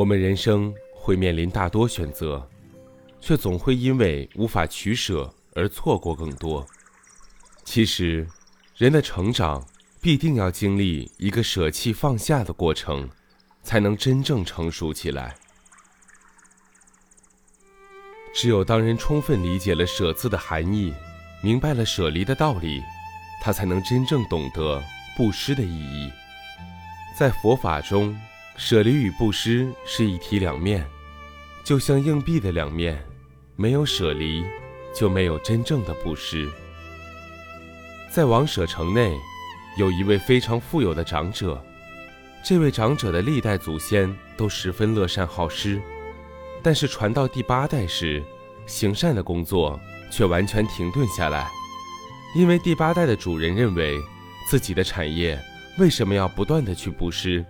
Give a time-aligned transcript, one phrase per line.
[0.00, 2.48] 我们人生会面临大多选择，
[3.20, 6.66] 却总会因为无法取舍而错过更多。
[7.64, 8.26] 其实，
[8.78, 9.62] 人的成长
[10.00, 13.10] 必定要经历一个舍弃放下的过程，
[13.62, 15.34] 才能真正成熟起来。
[18.32, 20.94] 只有当人充分理解了“舍”字的含义，
[21.42, 22.82] 明白了舍离的道理，
[23.42, 24.82] 他才能真正懂得
[25.14, 26.10] 布施的意义。
[27.14, 28.18] 在佛法中，
[28.62, 30.86] 舍离与布施是一体两面，
[31.64, 33.02] 就像硬币的两面，
[33.56, 34.44] 没有舍离，
[34.94, 36.46] 就没有真正的布施。
[38.10, 39.16] 在王舍城内，
[39.78, 41.58] 有一位非常富有的长者，
[42.44, 45.80] 这位长者的历代祖先都十分乐善好施。
[46.62, 48.22] 但是传到第八代时，
[48.66, 49.80] 行善的工作
[50.12, 51.48] 却完全停顿下来，
[52.36, 53.98] 因为第八代的主人认为，
[54.46, 55.40] 自己的产业
[55.78, 57.42] 为什么要不断的去布施，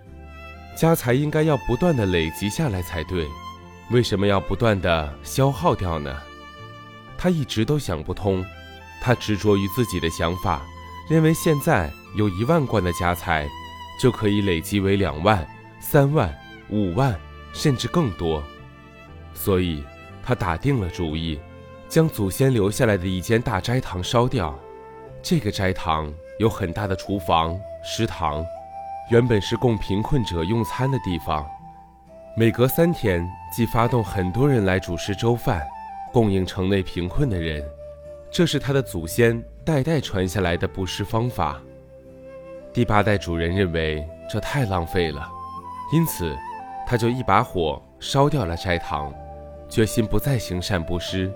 [0.75, 3.27] 家财应该要不断的累积下来才对，
[3.91, 6.15] 为什么要不断的消耗掉呢？
[7.17, 8.43] 他一直都想不通，
[9.01, 10.61] 他执着于自己的想法，
[11.09, 13.47] 认为现在有一万贯的家财，
[14.01, 15.47] 就可以累积为两万、
[15.79, 16.35] 三万、
[16.69, 17.19] 五万，
[17.53, 18.41] 甚至更多。
[19.33, 19.83] 所以，
[20.23, 21.39] 他打定了主意，
[21.87, 24.57] 将祖先留下来的一间大斋堂烧掉。
[25.21, 28.43] 这个斋堂有很大的厨房、食堂，
[29.11, 31.45] 原本是供贫困者用餐的地方。
[32.33, 35.67] 每隔三天，即发动很多人来煮食粥饭，
[36.13, 37.61] 供应城内贫困的人。
[38.31, 41.61] 这是他的祖先代代传下来的布施方法。
[42.71, 45.29] 第八代主人认为这太浪费了，
[45.91, 46.33] 因此，
[46.87, 49.13] 他就一把火烧掉了斋堂。
[49.67, 51.29] 决心不再行善布施，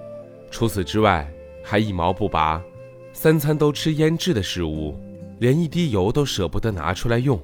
[0.49, 1.27] 除此之外
[1.61, 2.61] 还一毛不拔，
[3.11, 4.97] 三餐都吃腌制的食物，
[5.39, 7.37] 连一滴油都舍不得拿出来用。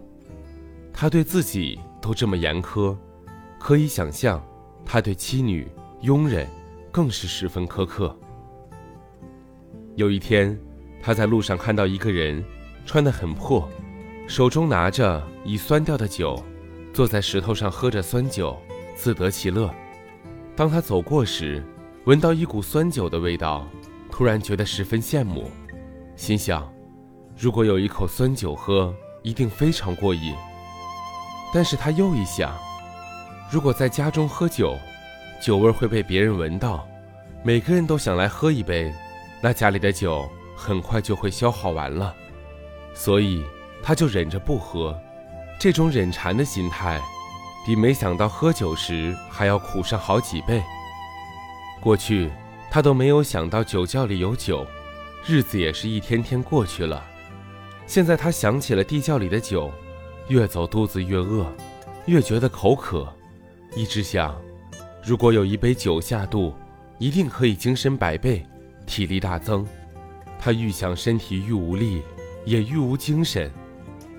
[1.02, 2.96] 他对自己都这么严苛，
[3.60, 4.40] 可以想象，
[4.86, 5.68] 他对妻女、
[6.02, 6.48] 佣人
[6.92, 8.16] 更是十分苛刻。
[9.96, 10.56] 有一天，
[11.02, 12.46] 他在路上看到一个人，
[12.86, 13.68] 穿得很破，
[14.28, 16.40] 手中拿着已酸掉的酒，
[16.94, 18.56] 坐在石头上喝着酸酒，
[18.94, 19.74] 自得其乐。
[20.56, 21.64] 当他走过时，
[22.06, 23.68] 闻到一股酸酒的味道，
[24.12, 25.50] 突然觉得十分羡慕，
[26.16, 26.72] 心想：
[27.36, 28.94] 如果有一口酸酒喝，
[29.24, 30.36] 一定非常过瘾。
[31.54, 32.58] 但是他又一想，
[33.50, 34.78] 如果在家中喝酒，
[35.42, 36.88] 酒味会被别人闻到，
[37.44, 38.94] 每个人都想来喝一杯，
[39.42, 42.16] 那家里的酒很快就会消耗完了。
[42.94, 43.44] 所以
[43.82, 44.98] 他就忍着不喝。
[45.60, 47.02] 这种忍馋的心态。
[47.64, 50.64] 比没想到喝酒时还要苦上好几倍。
[51.80, 52.32] 过去
[52.72, 54.66] 他都没有想到酒窖里有酒，
[55.28, 57.06] 日子也是一天天过去了。
[57.86, 59.72] 现在他想起了地窖里的酒，
[60.32, 61.46] 越走肚子越饿，
[62.06, 63.14] 越觉得口渴，
[63.76, 64.34] 一直想，
[65.04, 66.54] 如果有一杯酒下肚，
[67.00, 68.46] 一定可以精神百倍，
[68.86, 69.68] 体力大增。
[70.40, 72.02] 他愈想身体愈无力，
[72.46, 73.52] 也愈无精神。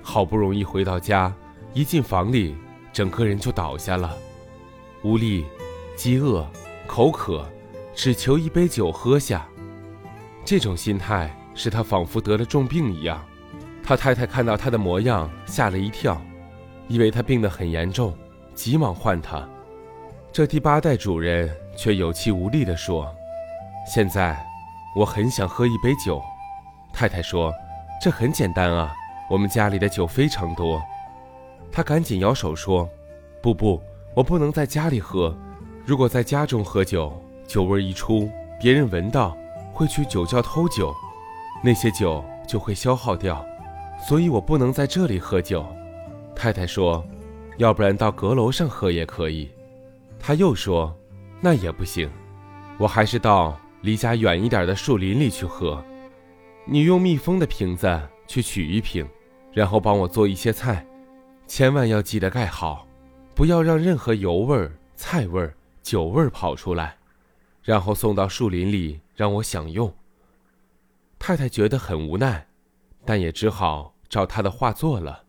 [0.02, 1.34] 好不容易回到家，
[1.72, 2.54] 一进房里。
[2.92, 4.14] 整个人就倒下了，
[5.02, 5.46] 无力、
[5.96, 6.46] 饥饿、
[6.86, 7.42] 口渴，
[7.94, 9.48] 只求一杯酒喝下。
[10.44, 13.24] 这种心态使他仿佛得了重病一样。
[13.84, 16.20] 他太太看到他的模样，吓了一跳，
[16.88, 18.14] 以为他病得很严重，
[18.54, 19.46] 急忙唤他。
[20.32, 23.12] 这第八代主人却有气无力地说
[23.92, 24.36] ：“现在
[24.96, 26.22] 我很想喝一杯酒。”
[26.94, 27.52] 太太说
[28.00, 28.94] ：“这很简单啊，
[29.28, 30.80] 我们家里的酒非常多。”
[31.72, 32.88] 他赶紧摇手说
[33.42, 33.82] ：“不不，
[34.14, 35.36] 我不能在家里喝。
[35.84, 37.12] 如果在家中喝酒，
[37.46, 39.36] 酒味一出，别人闻到
[39.72, 40.94] 会去酒窖偷酒，
[41.62, 43.44] 那些酒就会消耗掉，
[44.08, 45.66] 所以我不能在这里喝酒。”
[46.34, 47.04] 太太说
[47.58, 49.50] ：“要不然到阁楼上喝也可以。”
[50.18, 50.96] 他又说
[51.40, 52.10] ：“那也不行，
[52.78, 55.84] 我还是到离家远一点的树林里去喝。
[56.64, 59.06] 你用密封的瓶子去取一瓶，
[59.52, 60.86] 然后帮我做一些菜。”
[61.48, 62.86] 千万要记得盖好，
[63.34, 66.96] 不要让任何油味儿、菜味儿、酒味儿跑出来，
[67.62, 69.92] 然后送到树林里让我享用。
[71.18, 72.46] 太太觉得很无奈，
[73.04, 75.24] 但也只好照他的话做了。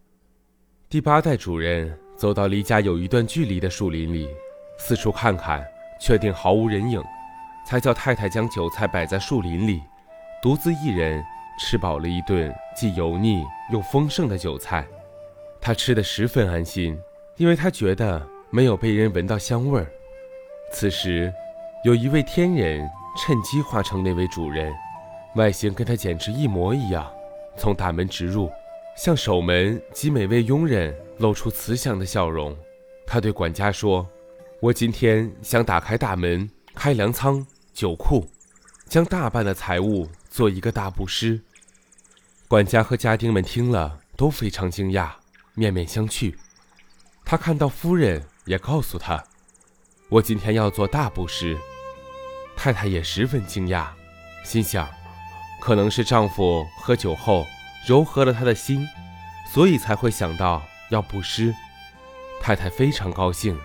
[0.90, 4.30] 第八代主人走到离家有一段距离的树林里，
[4.78, 5.66] 四处看看，
[6.00, 7.02] 确定毫无人影，
[7.66, 9.82] 才叫太太将酒菜摆在树林里，
[10.42, 11.24] 独自一人
[11.58, 14.86] 吃饱了一顿既油腻又丰盛的酒菜。
[15.60, 17.00] 他吃得十分安心，
[17.38, 19.88] 因为他觉得没有被人闻到香味儿。
[20.72, 21.34] 此时，
[21.84, 22.88] 有一位天人
[23.18, 24.74] 趁机化成那位主人，
[25.36, 27.12] 外形跟他简直一模一样，
[27.58, 28.52] 从大门直入，
[28.98, 32.56] 向守门及每位佣人露出慈祥的笑容。
[33.06, 34.08] 他对管家说
[34.62, 38.26] ：“我今天想打开大门，开粮仓、酒库，
[38.88, 41.40] 将大半的财物做一个大布施。”
[42.48, 45.10] 管家和家丁们听了都非常惊讶，
[45.54, 46.34] 面面相觑。
[47.26, 49.24] 他看到夫人也告诉他
[50.10, 51.58] ：“我今天要做大布施。”
[52.56, 53.88] 太太也十分惊讶，
[54.44, 54.88] 心想：
[55.64, 57.48] 可能是丈夫喝酒后
[57.88, 58.86] 柔和了她的心，
[59.50, 61.56] 所以才会想到要布施。
[62.42, 63.58] 太太非常高兴，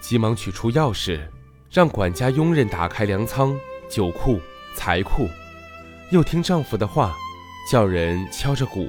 [0.00, 1.20] 急忙取出钥匙，
[1.68, 3.58] 让管家佣人打开粮仓、
[3.88, 4.40] 酒库、
[4.76, 5.28] 财库，
[6.12, 7.16] 又听丈夫的话，
[7.68, 8.88] 叫人敲着鼓，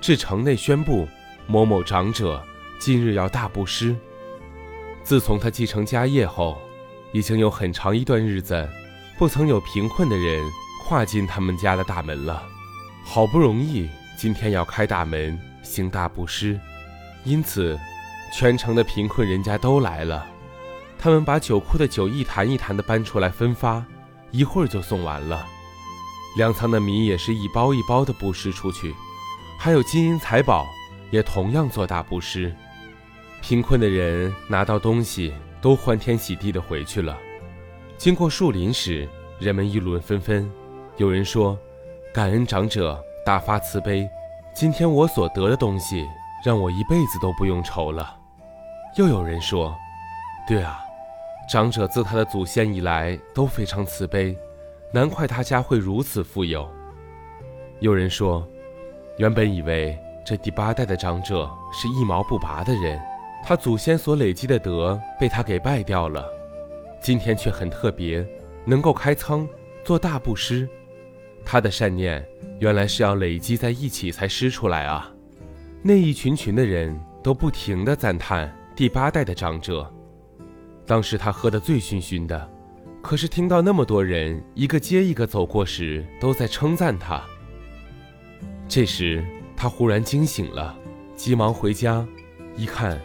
[0.00, 1.06] 至城内宣布
[1.46, 2.42] 某某长者
[2.80, 3.94] 今日要大布施。
[5.02, 6.58] 自从他继承家业后，
[7.12, 8.66] 已经有很长一段日子。
[9.18, 10.42] 不曾有贫困的人
[10.88, 12.42] 跨进他们家的大门了。
[13.04, 13.86] 好不容易
[14.16, 16.58] 今天要开大门行大布施，
[17.24, 17.78] 因此
[18.34, 20.26] 全城的贫困人家都来了。
[20.98, 23.84] 他们把酒库的酒一坛一坛的搬出来分发，
[24.30, 25.46] 一会儿就送完了。
[26.38, 28.94] 粮仓的米也是一包一包的布施出去，
[29.58, 30.66] 还有金银财宝
[31.10, 32.50] 也同样做大布施。
[33.42, 37.18] 贫困的人拿到东西都欢天喜地的回去了。
[37.98, 39.06] 经过树林时，
[39.38, 40.50] 人们议论纷纷。
[40.98, 41.56] 有人说
[42.12, 44.10] ：“感恩长者大发慈悲，
[44.52, 46.04] 今天我所得的东西
[46.44, 48.16] 让我一辈子都不用愁了。”
[48.98, 49.72] 又有人说
[50.44, 50.80] ：“对啊，
[51.48, 54.36] 长者自他的祖先以来都非常慈悲，
[54.92, 56.68] 难怪他家会如此富有。”
[57.78, 58.44] 有人说
[59.18, 59.96] ：“原本以为
[60.26, 63.00] 这第八代的长者是一毛不拔的人，
[63.44, 66.26] 他祖先所累积的德被他给败掉了。”
[67.00, 68.26] 今天却很特别，
[68.64, 69.48] 能够开仓
[69.84, 70.68] 做大布施，
[71.50, 72.22] 他的善念
[72.60, 75.10] 原来是要累积在一起才施出来啊！
[75.82, 79.90] 那一群群的人都不停地赞叹第八代的长者。
[80.84, 82.50] 当时他喝得醉醺醺的，
[83.00, 87.24] 可是听到那么多人一个接一个走过时，都在称赞他。
[88.68, 89.24] 这时
[89.56, 90.76] 他忽然惊醒了，
[91.16, 92.06] 急忙回家，
[92.58, 93.00] 一看，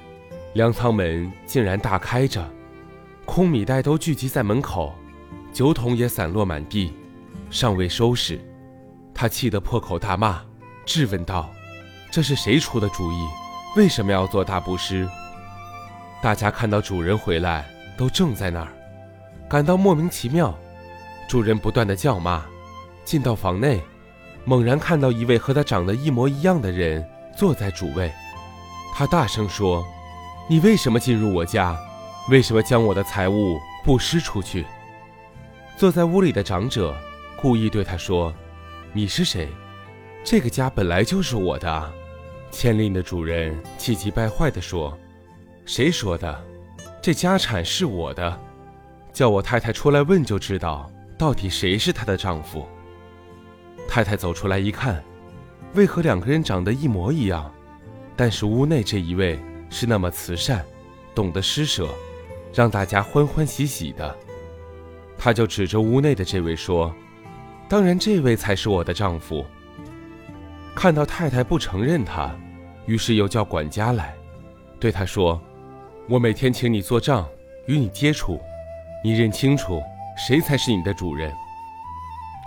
[0.54, 2.46] 粮仓门竟然大开着。
[3.24, 4.94] 空米袋都聚集在门口，
[5.54, 6.92] 酒桶也散落满地，
[7.54, 8.42] 尚未收拾。
[9.14, 10.42] 他气得破口大骂，
[10.88, 11.52] 质问道
[12.12, 13.28] ：“这是谁出的主意？
[13.76, 15.08] 为什么要做大布施？”
[16.20, 18.74] 大家看到主人回来，都怔在那儿，
[19.48, 20.58] 感到莫名其妙。
[21.30, 22.44] 主人不断的叫骂，
[23.06, 23.80] 进到房内，
[24.46, 27.08] 猛然看到一位和他长得一模一样的人
[27.38, 28.12] 坐在主位。
[28.96, 29.86] 他大声说
[30.50, 31.78] ：“你为什么进入我家？”
[32.32, 34.66] 为什么将我的财物布施出去？
[35.78, 36.98] 坐在屋里的长者
[37.44, 38.34] 故意对他说
[38.96, 39.50] ：“你是谁？
[40.24, 41.94] 这个家本来就是我的啊。”
[42.50, 44.98] 千令的主人气急败坏地说
[45.68, 46.42] ：“谁说的？
[47.02, 48.40] 这家产是我的，
[49.12, 52.66] 叫我太太出来问就知道，到底谁是她的丈夫。”
[53.90, 55.04] 太太走出来一看，
[55.74, 57.54] 为何两个人长得一模一样？
[58.16, 59.38] 但是屋内这一位
[59.70, 60.64] 是那么慈善，
[61.14, 61.90] 懂得施舍。
[62.54, 64.18] 让大家欢欢喜喜的，
[65.18, 66.96] 他就指着屋内的这位说
[67.68, 69.46] ：“当然，这位才是我的丈夫。”
[70.76, 72.36] 看到太太不承认他，
[72.86, 74.14] 于是又叫管家来，
[74.80, 75.42] 对他说
[76.10, 77.28] ：“我每天请你做账，
[77.68, 78.40] 与你接触，
[79.04, 79.82] 你认清楚
[80.18, 81.32] 谁才是你的主人。”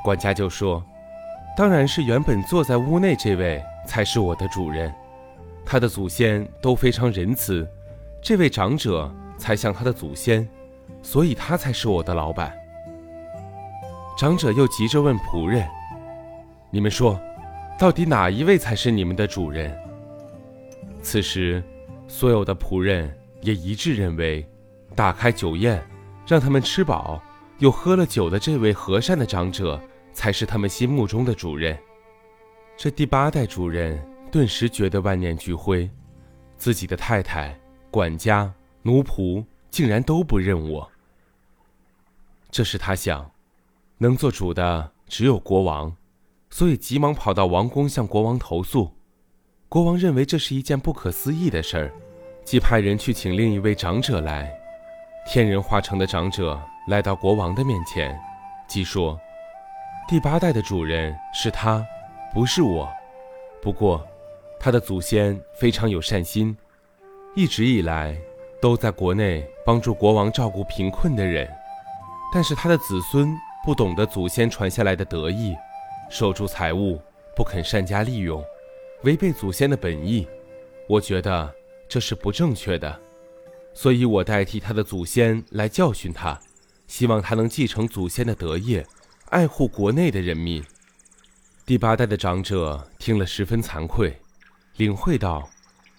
[0.04, 0.84] 管家就说
[1.56, 4.92] ：“当然是原本坐在屋内这位才是我的主人，
[5.64, 7.68] 他的祖先都非常仁慈，
[8.22, 10.48] 这位长者。”才像他的祖先，
[11.02, 12.56] 所以他才是我的老板。
[14.16, 15.68] 长者又急着问仆人
[16.72, 17.20] ：“你们说，
[17.78, 19.78] 到底哪一位才是你们的主人？”
[21.02, 21.62] 此时，
[22.08, 24.48] 所有的仆人也一致认为，
[24.94, 25.86] 打开酒宴，
[26.26, 27.22] 让他们吃饱，
[27.58, 29.78] 又喝了酒的这位和善的长者，
[30.14, 31.78] 才是他们心目中的主人。
[32.74, 35.90] 这第八代主人顿时觉得万念俱灰，
[36.56, 37.54] 自己的太太、
[37.90, 38.50] 管家。
[38.82, 40.88] 奴仆竟然都不认我，
[42.52, 43.28] 这是他想，
[43.98, 45.96] 能做主的只有国王，
[46.50, 48.92] 所以急忙跑到王宫向国王投诉。
[49.68, 51.92] 国王认为这是一件不可思议的事儿，
[52.44, 54.52] 即派人去请另一位长者来。
[55.28, 58.18] 天人化成的长者来到国王的面前，
[58.68, 59.18] 即说
[60.08, 61.84] ：“第八代的主人是他，
[62.32, 62.88] 不是我。
[63.60, 64.06] 不过，
[64.60, 66.56] 他的祖先非常有善心，
[67.34, 68.16] 一直以来。”
[68.58, 71.46] 都在国内帮助国王照顾贫困的人，
[72.32, 73.28] 但是他的子孙
[73.66, 75.52] 不懂得祖先传下来的德义，
[76.08, 77.02] 守住财物
[77.34, 78.40] 不肯善加利用，
[79.02, 80.24] 违背祖先的本意。
[80.88, 81.52] 我觉得
[81.88, 83.00] 这是不正确的。
[83.74, 86.38] 所以我代替他的祖先来教训他，
[86.86, 88.86] 希望他能继承祖先的德业，
[89.30, 90.62] 爱护国内的人民。
[91.64, 94.16] 第八代的长者听了十分惭愧，
[94.76, 95.50] 领会到，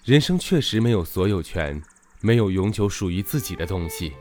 [0.05, 1.83] 人生确实没有所有权，
[2.21, 4.13] 没有永久属于自己的东西。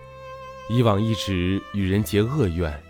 [0.68, 2.82] 以往一直与人结恶怨，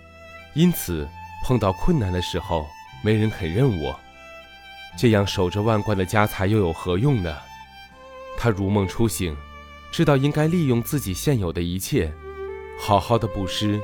[0.57, 1.07] 因此
[1.45, 2.67] 碰到困难的时候，
[3.03, 4.01] 没人肯认我。
[4.97, 7.37] 这样守着万贯的家财又有何用呢？
[8.39, 9.37] 他如梦初醒。
[9.93, 12.13] 知道应该利用自己现有的一切，
[12.79, 13.81] 好好的布施，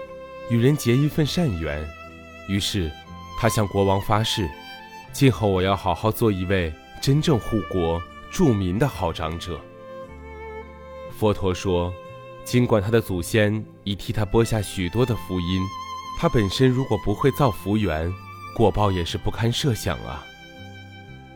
[0.50, 1.88] 与人结一份善缘。
[2.48, 2.90] 于是，
[3.38, 4.50] 他向国王发誓：
[5.12, 9.60] 今后我要好好做一位真正护国助民的好长者。
[11.18, 11.92] 佛陀说，
[12.44, 15.62] 尽管他的祖先已替他播下许多的福音，
[16.22, 18.08] 他本身如果不会造福缘，
[18.54, 20.24] 果报也是不堪设想啊。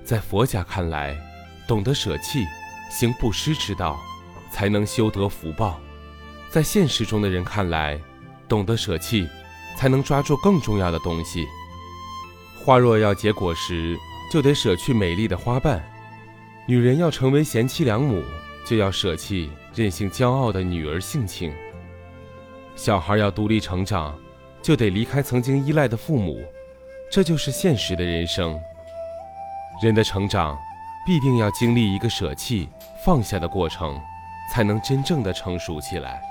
[0.05, 1.19] 在佛家看来，
[1.67, 2.45] 懂得舍弃，
[2.89, 4.01] 行布施之道。
[4.53, 5.81] 才能修得福报，
[6.49, 8.01] 在现实中的人看来，
[8.49, 9.29] 懂得舍弃，
[9.77, 11.49] 才能抓住更重要的东西。
[12.65, 13.99] 花若要结果实，
[14.31, 15.81] 就得舍去美丽的花瓣；
[16.69, 18.23] 女人要成为贤妻良母，
[18.65, 21.51] 就要舍弃任性骄傲的女儿性情；
[22.77, 24.17] 小孩要独立成长，
[24.67, 26.45] 就得离开曾经依赖的父母。
[27.09, 28.59] 这就是现实的人生。
[29.81, 30.59] 人的成长，
[31.07, 32.69] 必定要经历一个舍弃、
[33.05, 33.97] 放下的过程。
[34.49, 36.23] 才能真正的成熟起来。